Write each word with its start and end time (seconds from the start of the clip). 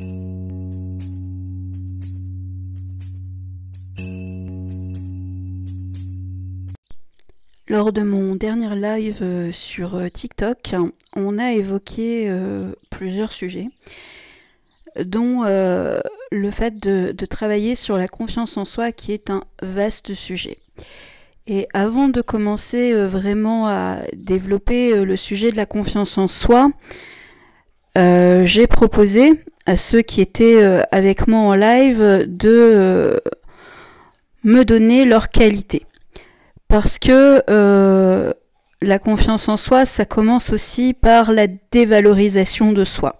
Lors 0.00 0.06
de 7.92 8.02
mon 8.02 8.36
dernier 8.36 8.76
live 8.76 9.18
euh, 9.22 9.50
sur 9.50 9.96
euh, 9.96 10.08
TikTok, 10.08 10.76
on 11.16 11.36
a 11.38 11.52
évoqué 11.52 12.30
euh, 12.30 12.70
plusieurs 12.90 13.32
sujets, 13.32 13.70
dont 15.04 15.42
le 15.42 16.50
fait 16.52 16.78
de, 16.78 17.12
travailler 17.26 17.74
sur 17.74 17.96
la 17.96 18.06
confiance 18.06 18.56
en 18.56 18.64
soi 18.64 18.92
qui 18.92 19.12
est 19.12 19.30
un 19.30 19.42
vaste 19.62 20.14
sujet. 20.14 20.58
Et 21.48 21.66
avant 21.74 22.08
de 22.08 22.20
commencer 22.20 22.94
vraiment 23.06 23.66
à 23.66 23.98
développer 24.12 25.04
le 25.04 25.16
sujet 25.16 25.50
de 25.50 25.56
la 25.56 25.66
confiance 25.66 26.18
en 26.18 26.28
soi, 26.28 26.70
j'ai 27.96 28.66
proposé 28.66 29.40
à 29.68 29.76
ceux 29.76 30.02
qui 30.02 30.20
étaient 30.20 30.60
avec 30.90 31.28
moi 31.28 31.40
en 31.40 31.54
live 31.54 32.24
de 32.26 33.20
me 34.44 34.64
donner 34.64 35.04
leurs 35.04 35.28
qualités 35.28 35.84
parce 36.68 36.98
que 36.98 37.42
euh, 37.48 38.32
la 38.82 38.98
confiance 38.98 39.48
en 39.48 39.56
soi, 39.56 39.86
ça 39.86 40.04
commence 40.04 40.52
aussi 40.52 40.94
par 40.94 41.32
la 41.32 41.46
dévalorisation 41.46 42.72
de 42.72 42.84
soi. 42.84 43.18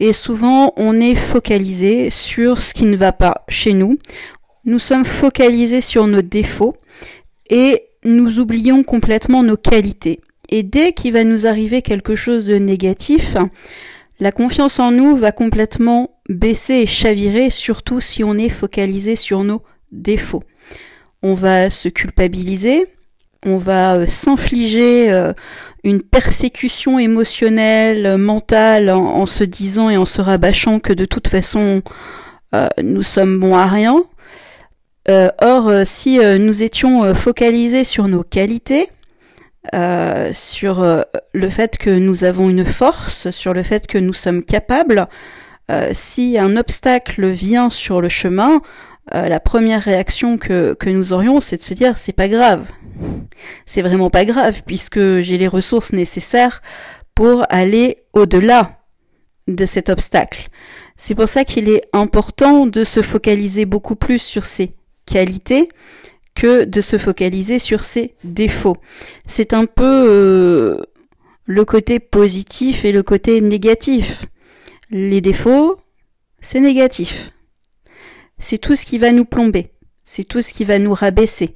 Et 0.00 0.12
souvent, 0.12 0.74
on 0.76 1.00
est 1.00 1.14
focalisé 1.14 2.10
sur 2.10 2.60
ce 2.60 2.74
qui 2.74 2.84
ne 2.84 2.96
va 2.96 3.12
pas 3.12 3.44
chez 3.48 3.72
nous. 3.72 3.98
Nous 4.64 4.80
sommes 4.80 5.06
focalisés 5.06 5.80
sur 5.80 6.06
nos 6.06 6.22
défauts 6.22 6.76
et 7.48 7.84
nous 8.04 8.40
oublions 8.40 8.82
complètement 8.82 9.42
nos 9.42 9.56
qualités. 9.56 10.20
Et 10.48 10.62
dès 10.62 10.92
qu'il 10.92 11.12
va 11.12 11.24
nous 11.24 11.46
arriver 11.46 11.82
quelque 11.82 12.14
chose 12.14 12.46
de 12.46 12.56
négatif, 12.56 13.36
la 14.18 14.32
confiance 14.32 14.78
en 14.80 14.90
nous 14.90 15.16
va 15.16 15.32
complètement 15.32 16.18
baisser 16.28 16.74
et 16.74 16.86
chavirer, 16.86 17.50
surtout 17.50 18.00
si 18.00 18.24
on 18.24 18.38
est 18.38 18.48
focalisé 18.48 19.16
sur 19.16 19.44
nos 19.44 19.62
défauts 19.92 20.42
on 21.22 21.34
va 21.34 21.70
se 21.70 21.88
culpabiliser, 21.88 22.86
on 23.44 23.56
va 23.56 23.96
euh, 23.96 24.06
s'infliger 24.06 25.10
euh, 25.10 25.32
une 25.84 26.02
persécution 26.02 26.98
émotionnelle, 26.98 28.06
euh, 28.06 28.18
mentale, 28.18 28.90
en, 28.90 29.26
se 29.26 29.44
disant 29.44 29.90
et 29.90 29.96
en 29.96 30.04
se 30.04 30.20
rabâchant 30.20 30.78
que 30.80 30.92
de 30.92 31.04
toute 31.04 31.28
façon 31.28 31.82
nous 32.82 33.02
sommes 33.02 33.38
bons 33.38 33.54
à 33.54 33.66
rien. 33.66 34.02
or, 35.42 35.70
si 35.84 36.18
nous 36.18 36.62
étions 36.62 37.14
focalisés 37.14 37.84
sur 37.84 38.08
nos 38.08 38.22
qualités, 38.22 38.88
sur 40.32 41.04
le 41.32 41.48
fait 41.48 41.78
que 41.78 41.90
nous 41.90 42.24
avons 42.24 42.50
une 42.50 42.64
force, 42.64 43.30
sur 43.30 43.52
le 43.54 43.62
fait 43.62 43.86
que 43.86 43.98
nous 43.98 44.12
sommes 44.12 44.42
capables, 44.42 45.08
si 45.92 46.38
un 46.38 46.56
obstacle 46.56 47.28
vient 47.28 47.70
sur 47.70 48.00
le 48.00 48.08
chemin, 48.08 48.60
euh, 49.14 49.28
la 49.28 49.38
première 49.38 49.82
réaction 49.82 50.36
que, 50.36 50.74
que 50.74 50.90
nous 50.90 51.12
aurions, 51.12 51.40
c'est 51.40 51.58
de 51.58 51.62
se 51.62 51.74
dire 51.74 51.96
c'est 51.96 52.12
pas 52.12 52.28
grave. 52.28 52.64
C'est 53.64 53.82
vraiment 53.82 54.10
pas 54.10 54.24
grave 54.24 54.62
puisque 54.66 55.20
j'ai 55.20 55.38
les 55.38 55.48
ressources 55.48 55.92
nécessaires 55.92 56.60
pour 57.14 57.44
aller 57.50 57.98
au-delà 58.14 58.80
de 59.46 59.64
cet 59.64 59.90
obstacle. 59.90 60.48
C'est 60.96 61.14
pour 61.14 61.28
ça 61.28 61.44
qu'il 61.44 61.68
est 61.68 61.82
important 61.92 62.66
de 62.66 62.82
se 62.82 63.00
focaliser 63.00 63.64
beaucoup 63.64 63.96
plus 63.96 64.18
sur 64.18 64.44
ses 64.44 64.72
qualités 65.04 65.68
que 66.36 66.64
de 66.64 66.80
se 66.80 66.98
focaliser 66.98 67.58
sur 67.58 67.82
ses 67.82 68.14
défauts. 68.22 68.76
C'est 69.26 69.54
un 69.54 69.66
peu 69.66 69.82
euh, 69.84 70.80
le 71.46 71.64
côté 71.64 71.98
positif 71.98 72.84
et 72.84 72.92
le 72.92 73.02
côté 73.02 73.40
négatif. 73.40 74.26
Les 74.90 75.20
défauts, 75.20 75.78
c'est 76.40 76.60
négatif 76.60 77.32
c'est 78.38 78.58
tout 78.58 78.76
ce 78.76 78.86
qui 78.86 78.98
va 78.98 79.12
nous 79.12 79.24
plomber, 79.24 79.70
c'est 80.04 80.24
tout 80.24 80.42
ce 80.42 80.52
qui 80.52 80.64
va 80.64 80.78
nous 80.78 80.94
rabaisser. 80.94 81.54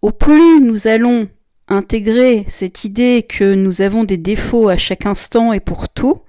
Au 0.00 0.10
plus 0.10 0.60
nous 0.60 0.86
allons 0.86 1.28
intégrer 1.68 2.44
cette 2.48 2.84
idée 2.84 3.24
que 3.28 3.54
nous 3.54 3.82
avons 3.82 4.04
des 4.04 4.16
défauts 4.16 4.68
à 4.68 4.76
chaque 4.76 5.06
instant 5.06 5.52
et 5.52 5.60
pour 5.60 5.88
tout, 5.88 6.20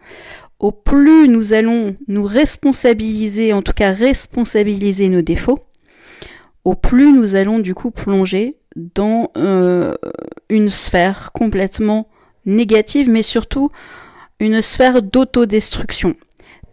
au 0.59 0.71
plus 0.71 1.27
nous 1.27 1.53
allons 1.53 1.95
nous 2.07 2.23
responsabiliser, 2.23 3.53
en 3.53 3.61
tout 3.61 3.73
cas 3.73 3.91
responsabiliser 3.91 5.09
nos 5.09 5.21
défauts, 5.21 5.59
au 6.65 6.75
plus 6.75 7.11
nous 7.11 7.35
allons 7.35 7.59
du 7.59 7.73
coup 7.73 7.91
plonger 7.91 8.57
dans 8.75 9.31
euh, 9.37 9.93
une 10.49 10.69
sphère 10.69 11.31
complètement 11.33 12.07
négative, 12.45 13.09
mais 13.09 13.23
surtout 13.23 13.69
une 14.39 14.61
sphère 14.61 15.01
d'autodestruction 15.01 16.15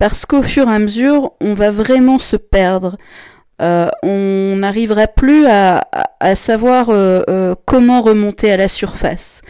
parce 0.00 0.24
qu'au 0.24 0.42
fur 0.42 0.66
et 0.66 0.74
à 0.74 0.78
mesure, 0.78 1.32
on 1.42 1.52
va 1.52 1.70
vraiment 1.70 2.18
se 2.18 2.36
perdre. 2.36 2.96
Euh, 3.60 3.88
on 4.02 4.56
n'arrivera 4.56 5.06
plus 5.06 5.44
à, 5.46 5.84
savoir 6.34 6.86
euh, 6.88 7.54
comment 7.66 8.00
remonter 8.00 8.50
à 8.50 8.56
la 8.56 8.68
surface. 8.68 9.42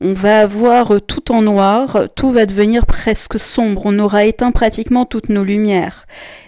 On 0.00 0.14
va 0.14 0.46
voir 0.46 0.94
tout 1.06 1.30
en 1.30 1.42
noir, 1.42 2.08
tout 2.16 2.32
va 2.32 2.46
devenir 2.46 2.86
presque 2.86 3.38
sombre, 3.38 3.82
on 3.84 3.98
aura 3.98 4.24
éteint 4.24 4.50
pratiquement 4.50 5.04
toutes 5.04 5.28
nos 5.28 5.44
lumières. 5.44 6.06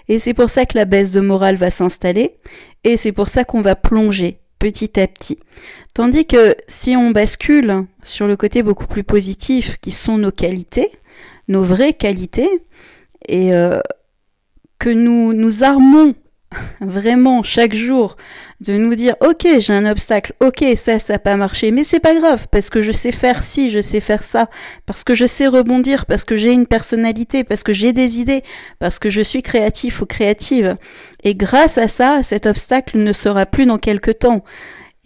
Et 0.09 0.19
c'est 0.19 0.34
pour 0.34 0.49
ça 0.49 0.65
que 0.65 0.78
la 0.78 0.87
baisse 0.87 1.12
de 1.12 1.21
morale 1.21 1.56
va 1.56 1.71
s'installer, 1.71 2.37
et 2.84 2.97
c'est 2.97 3.12
pour 3.12 3.28
ça 3.28 3.45
qu'on 3.45 3.61
va 3.61 3.75
plonger 3.75 4.39
petit 4.59 4.99
à 5.00 5.06
petit. 5.06 5.39
Tandis 5.95 6.27
que 6.27 6.56
si 6.69 6.97
on 6.97 7.11
bascule 7.11 7.87
sur 8.03 8.27
le 8.27 8.37
côté 8.37 8.62
beaucoup 8.62 8.87
plus 8.87 9.05
positif, 9.05 9.78
qui 9.81 9.91
sont 9.91 10.19
nos 10.19 10.31
qualités, 10.31 10.91
nos 11.49 11.62
vraies 11.62 11.93
qualités, 11.93 12.49
et 13.28 13.53
euh, 13.53 13.81
que 14.78 14.91
nous 14.91 15.33
nous 15.33 15.65
armons 15.65 16.15
vraiment 16.81 17.43
chaque 17.43 17.75
jour 17.75 18.17
de 18.65 18.77
nous 18.77 18.95
dire 18.95 19.15
ok 19.21 19.47
j'ai 19.59 19.73
un 19.73 19.85
obstacle 19.85 20.33
ok 20.41 20.65
ça 20.77 20.99
ça 20.99 21.15
n'a 21.15 21.19
pas 21.19 21.37
marché 21.37 21.71
mais 21.71 21.85
c'est 21.85 22.01
pas 22.01 22.15
grave 22.15 22.47
parce 22.51 22.71
que 22.71 22.83
je 22.83 22.93
sais 22.93 23.13
faire 23.13 23.43
ci 23.43 23.71
je 23.71 23.81
sais 23.81 24.01
faire 24.01 24.23
ça 24.23 24.49
parce 24.87 25.05
que 25.05 25.15
je 25.15 25.27
sais 25.27 25.47
rebondir 25.47 26.07
parce 26.07 26.25
que 26.25 26.37
j'ai 26.37 26.53
une 26.53 26.67
personnalité 26.67 27.45
parce 27.45 27.63
que 27.63 27.73
j'ai 27.73 27.93
des 27.93 28.19
idées 28.19 28.43
parce 28.79 28.99
que 28.99 29.11
je 29.11 29.21
suis 29.21 29.43
créatif 29.43 30.01
ou 30.01 30.07
créative. 30.07 30.77
Et 31.23 31.35
grâce 31.35 31.79
à 31.79 31.89
ça 31.89 32.23
cet 32.23 32.47
obstacle 32.47 32.99
ne 32.99 33.13
sera 33.13 33.47
plus 33.47 33.67
dans 33.67 33.79
quelque 33.79 34.11
temps 34.11 34.45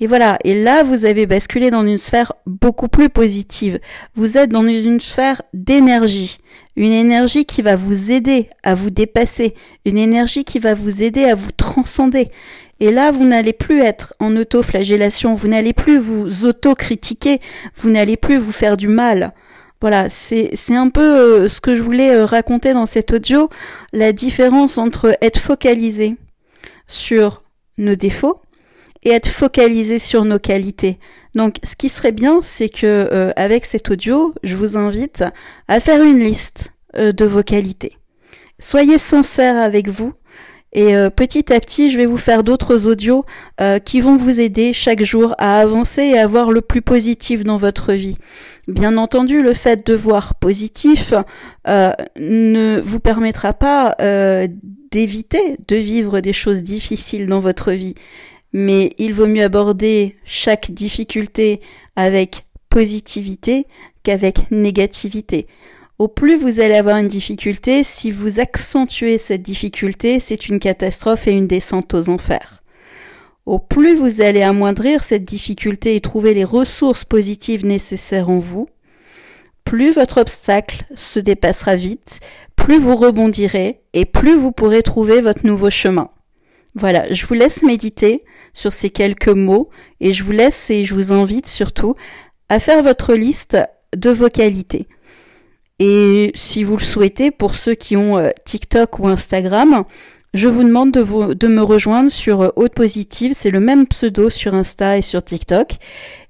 et 0.01 0.07
voilà, 0.07 0.39
et 0.45 0.55
là 0.55 0.85
vous 0.85 1.05
avez 1.05 1.27
basculé 1.27 1.71
dans 1.71 1.85
une 1.85 1.99
sphère 1.99 2.33
beaucoup 2.47 2.89
plus 2.89 3.09
positive. 3.09 3.81
Vous 4.15 4.39
êtes 4.39 4.51
dans 4.51 4.65
une 4.65 5.01
sphère 5.01 5.43
d'énergie, 5.55 6.39
une 6.77 6.93
énergie 6.93 7.45
qui 7.45 7.63
va 7.63 7.75
vous 7.75 8.13
aider 8.13 8.49
à 8.63 8.75
vous 8.75 8.91
dépasser, 8.91 9.55
une 9.85 9.99
énergie 9.99 10.45
qui 10.45 10.61
va 10.61 10.75
vous 10.75 11.03
aider 11.03 11.25
à 11.25 11.35
vous 11.35 11.51
transcender. 11.51 12.31
Et 12.81 12.93
là, 12.93 13.11
vous 13.11 13.25
n'allez 13.25 13.53
plus 13.53 13.81
être 13.81 14.15
en 14.21 14.37
auto-flagellation, 14.37 15.35
vous 15.35 15.49
n'allez 15.49 15.73
plus 15.73 15.99
vous 15.99 16.47
auto-critiquer, 16.47 17.41
vous 17.77 17.91
n'allez 17.91 18.17
plus 18.17 18.39
vous 18.39 18.53
faire 18.53 18.77
du 18.77 18.87
mal. 18.87 19.35
Voilà, 19.81 20.09
c'est 20.11 20.55
un 20.71 20.89
peu 20.91 21.01
euh, 21.01 21.49
ce 21.49 21.61
que 21.61 21.75
je 21.75 21.83
voulais 21.83 22.11
euh, 22.11 22.25
raconter 22.25 22.73
dans 22.73 22.87
cet 22.87 23.13
audio, 23.13 23.49
la 23.93 24.13
différence 24.13 24.79
entre 24.79 25.17
être 25.23 25.39
focalisé 25.39 26.17
sur 26.87 27.43
nos 27.79 27.95
défauts 27.95 28.41
et 29.03 29.11
être 29.11 29.29
focalisé 29.29 29.99
sur 29.99 30.25
nos 30.25 30.39
qualités. 30.39 30.99
Donc, 31.35 31.59
ce 31.63 31.77
qui 31.77 31.89
serait 31.89 32.13
bien, 32.13 32.41
c'est 32.43 32.69
que 32.69 32.87
euh, 32.87 33.31
avec 33.37 33.65
cet 33.67 33.91
audio, 33.91 34.35
je 34.43 34.57
vous 34.57 34.77
invite 34.77 35.25
à 35.69 35.81
faire 35.81 36.03
une 36.03 36.19
liste 36.19 36.73
euh, 36.97 37.13
de 37.13 37.25
vos 37.25 37.43
qualités. 37.43 37.97
Soyez 38.59 38.99
sincère 38.99 39.57
avec 39.57 39.89
vous. 39.89 40.15
Et 40.73 40.97
euh, 40.97 41.09
petit 41.11 41.51
à 41.53 41.61
petit, 41.61 41.91
je 41.91 41.97
vais 41.97 42.07
vous 42.07 42.19
faire 42.19 42.45
d'autres 42.45 42.87
audios 42.87 43.25
qui 43.85 44.01
vont 44.01 44.17
vous 44.17 44.39
aider 44.41 44.73
chaque 44.73 45.03
jour 45.03 45.35
à 45.39 45.61
avancer 45.61 46.03
et 46.03 46.19
à 46.19 46.27
voir 46.27 46.51
le 46.51 46.61
plus 46.61 46.83
positif 46.83 47.43
dans 47.43 47.57
votre 47.57 47.93
vie. 47.95 48.19
Bien 48.67 48.97
entendu, 48.99 49.43
le 49.43 49.55
fait 49.55 49.87
de 49.87 49.95
voir 49.95 50.35
positif 50.35 51.15
ne 51.67 52.81
vous 52.85 53.01
permettra 53.01 53.55
pas 53.55 53.97
d'éviter 54.91 55.56
de 55.67 55.77
vivre 55.77 56.21
des 56.21 56.35
choses 56.35 56.62
difficiles 56.62 57.29
dans 57.29 57.41
votre 57.41 57.73
vie 57.73 57.94
mais 58.53 58.93
il 58.99 59.12
vaut 59.12 59.27
mieux 59.27 59.45
aborder 59.45 60.17
chaque 60.25 60.71
difficulté 60.71 61.61
avec 61.97 62.47
positivité 62.71 63.67
qu'avec 64.03 64.50
négativité. 64.50 65.47
Au 65.99 66.06
plus 66.06 66.37
vous 66.37 66.61
allez 66.61 66.75
avoir 66.75 66.99
une 66.99 67.09
difficulté, 67.09 67.83
si 67.83 68.11
vous 68.11 68.39
accentuez 68.39 69.19
cette 69.19 69.43
difficulté, 69.43 70.21
c'est 70.21 70.49
une 70.49 70.61
catastrophe 70.61 71.27
et 71.27 71.33
une 71.33 71.49
descente 71.49 71.93
aux 71.95 72.09
enfers. 72.09 72.62
Au 73.47 73.59
plus 73.59 73.97
vous 73.97 74.21
allez 74.21 74.43
amoindrir 74.43 75.03
cette 75.03 75.25
difficulté 75.25 75.97
et 75.97 76.01
trouver 76.01 76.35
les 76.35 76.44
ressources 76.44 77.05
positives 77.05 77.67
nécessaires 77.67 78.29
en 78.29 78.39
vous, 78.39 78.69
plus 79.65 79.91
votre 79.91 80.21
obstacle 80.21 80.85
se 80.94 81.19
dépassera 81.19 81.75
vite, 81.75 82.21
plus 82.56 82.79
vous 82.79 82.94
rebondirez 82.94 83.81
et 83.93 84.05
plus 84.05 84.37
vous 84.37 84.53
pourrez 84.53 84.83
trouver 84.83 85.21
votre 85.21 85.44
nouveau 85.44 85.71
chemin. 85.71 86.11
Voilà, 86.79 87.13
je 87.13 87.27
vous 87.27 87.35
laisse 87.35 87.65
méditer 87.65 88.25
sur 88.55 88.73
ces 88.73 88.91
quelques 88.91 89.29
mots 89.29 89.69
et 90.01 90.13
je 90.13 90.23
vous 90.23 90.31
laisse 90.31 90.71
et 90.71 90.85
je 90.85 90.95
vous 90.95 91.13
invite 91.13 91.49
surtout 91.49 91.97
à 92.49 92.61
faire 92.61 92.85
votre 92.85 93.15
liste 93.15 93.59
de 93.97 94.11
vos 94.11 94.29
qualités. 94.29 94.87
Et 95.81 96.31
si 96.37 96.63
vous 96.63 96.77
le 96.77 96.85
souhaitez, 96.85 97.33
pour 97.33 97.57
ceux 97.57 97.75
qui 97.75 97.97
ont 97.97 98.17
euh, 98.17 98.31
TikTok 98.45 99.01
ou 99.01 99.09
Instagram, 99.09 99.85
je 100.38 100.46
vous 100.46 100.62
demande 100.62 100.93
de, 100.93 101.00
vous, 101.00 101.35
de 101.35 101.49
me 101.49 101.62
rejoindre 101.62 102.11
sur 102.11 102.43
euh, 102.43 102.50
Haute 102.55 102.73
Positive. 102.73 103.32
C'est 103.35 103.50
le 103.50 103.58
même 103.58 103.88
pseudo 103.88 104.31
sur 104.31 104.55
Insta 104.55 104.96
et 104.96 105.02
sur 105.02 105.23
TikTok. 105.23 105.79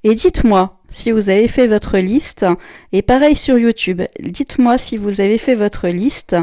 Et 0.02 0.14
dites-moi 0.14 0.80
si 0.88 1.12
vous 1.12 1.28
avez 1.28 1.46
fait 1.46 1.66
votre 1.66 1.98
liste. 1.98 2.46
Et 2.92 3.02
pareil 3.02 3.36
sur 3.36 3.58
YouTube. 3.58 4.00
Dites-moi 4.18 4.78
si 4.78 4.96
vous 4.96 5.20
avez 5.20 5.36
fait 5.36 5.54
votre 5.54 5.88
liste. 5.88 6.36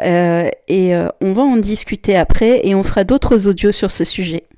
Euh, 0.00 0.50
et 0.66 0.92
on 1.20 1.32
va 1.32 1.42
en 1.42 1.56
discuter 1.56 2.16
après 2.16 2.66
et 2.66 2.74
on 2.74 2.82
fera 2.82 3.04
d'autres 3.04 3.46
audios 3.46 3.70
sur 3.70 3.92
ce 3.92 4.02
sujet. 4.02 4.48